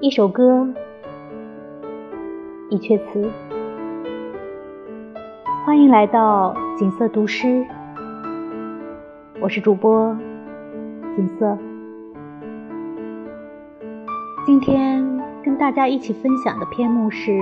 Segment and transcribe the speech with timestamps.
[0.00, 0.68] 一首歌，
[2.68, 3.30] 一阙词。
[5.64, 7.64] 欢迎来到锦瑟读诗，
[9.40, 10.14] 我是主播
[11.16, 11.56] 锦瑟。
[14.44, 17.38] 今天跟大家一起分享的篇目是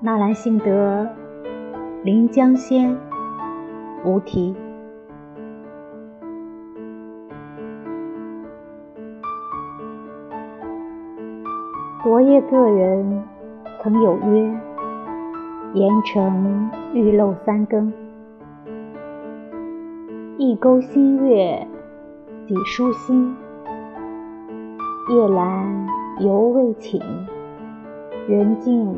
[0.00, 1.04] 纳兰性德
[2.02, 2.90] 《临江仙·
[4.04, 4.56] 无题》。
[12.06, 13.24] 昨夜个人
[13.82, 14.60] 曾有约，
[15.72, 17.92] 盐城玉漏三更。
[20.38, 21.66] 一钩新月
[22.46, 23.34] 几疏星，
[25.10, 25.64] 夜阑
[26.20, 27.02] 犹未寝，
[28.28, 28.94] 人静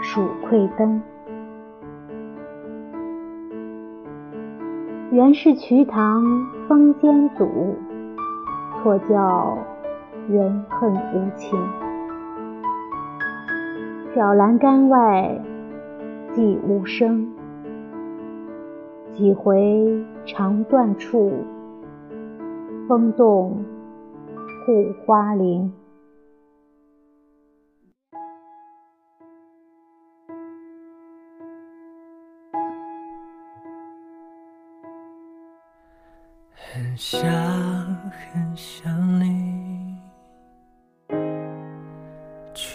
[0.00, 1.02] 属窥灯。
[5.10, 6.22] 原是瞿塘
[6.68, 7.74] 风间阻，
[8.80, 9.58] 错叫
[10.28, 11.58] 人恨无情。
[14.14, 15.40] 小栏杆外，
[16.32, 17.28] 寂无声。
[19.10, 21.32] 几回肠断处，
[22.86, 23.64] 风动
[24.64, 25.72] 护花铃。
[36.52, 39.33] 很想很想你。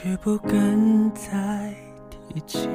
[0.10, 1.72] 却不敢再
[2.10, 2.68] 提起，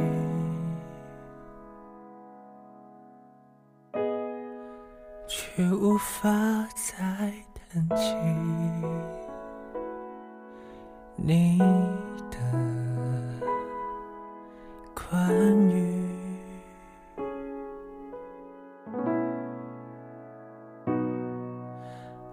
[5.26, 6.30] 却无法
[6.76, 6.94] 再
[7.52, 8.14] 谈起
[11.16, 11.58] 你
[12.30, 12.38] 的
[14.94, 15.28] 关
[15.70, 16.06] 于。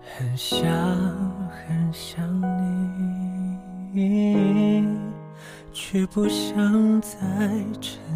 [0.03, 0.61] 很想
[1.50, 2.23] 很想
[3.91, 4.60] 你。
[5.91, 7.18] 却不想再
[7.81, 8.00] 沉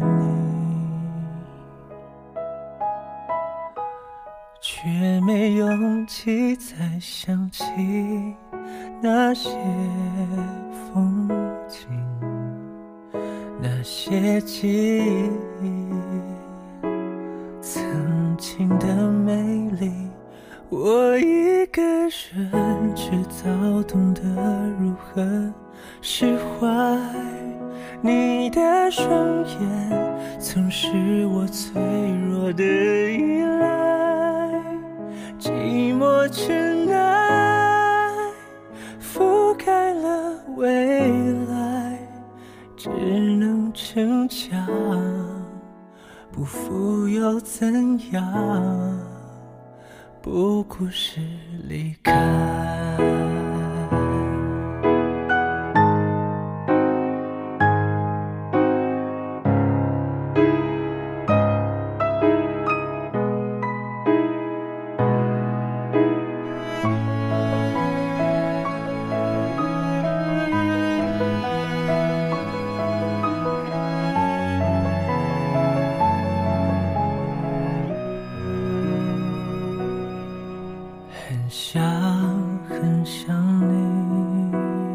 [4.62, 7.62] 却没勇气再想起
[9.02, 9.50] 那些
[10.72, 11.28] 风
[11.68, 11.86] 景，
[13.60, 15.02] 那些记
[15.60, 15.90] 忆，
[17.60, 19.92] 曾经的美丽。
[20.70, 24.22] 我一个人，却早懂得
[24.80, 25.52] 如何
[26.00, 26.66] 释怀。
[28.02, 29.08] 你的双
[29.44, 31.80] 眼曾是我脆
[32.30, 34.62] 弱的依赖，
[35.38, 38.10] 寂寞尘埃
[39.00, 41.98] 覆盖了未来，
[42.76, 44.66] 只能逞强，
[46.30, 49.00] 不负又怎样？
[50.20, 51.20] 不过是
[51.66, 53.35] 离开。
[81.58, 81.82] 想
[82.68, 83.34] 很想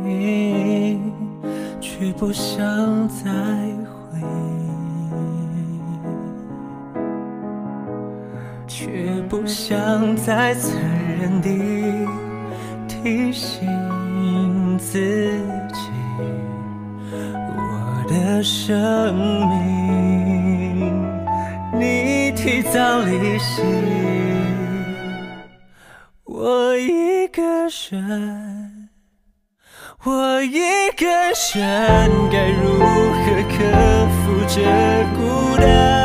[0.05, 1.01] 你，
[1.81, 4.21] 却不想再回忆，
[8.67, 10.79] 却不想再残
[11.19, 11.49] 忍地
[12.87, 13.67] 提醒
[14.77, 14.99] 自
[15.73, 15.89] 己，
[17.57, 19.15] 我的生
[19.49, 20.93] 命
[21.73, 23.63] 你提早离席，
[27.31, 27.41] 个
[27.89, 28.89] 人。
[30.03, 30.59] 我一
[30.97, 31.05] 个
[31.53, 34.61] 人该如何克服这
[35.15, 36.00] 孤单？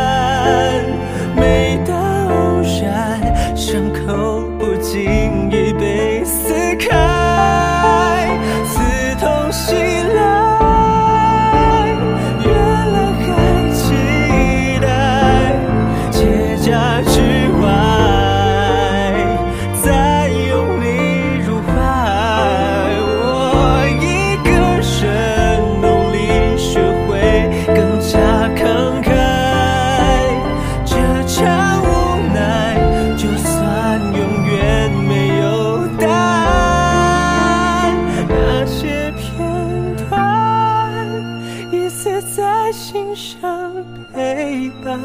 [42.89, 44.97] 今生陪伴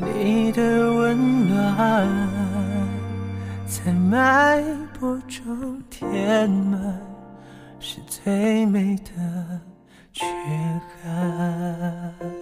[0.00, 2.18] 你的温暖，
[3.64, 4.60] 在脉
[4.98, 7.00] 搏中填满
[7.78, 9.60] 是最美的
[10.12, 10.26] 缺
[11.04, 12.33] 憾。